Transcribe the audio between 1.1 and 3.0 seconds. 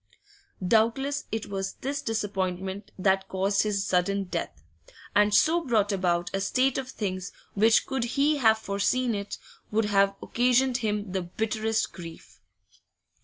it was this disappointment